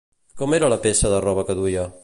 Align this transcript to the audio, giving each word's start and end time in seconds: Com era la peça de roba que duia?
Com 0.39 0.55
era 0.59 0.69
la 0.73 0.79
peça 0.87 1.13
de 1.13 1.21
roba 1.27 1.47
que 1.51 1.61
duia? 1.61 1.89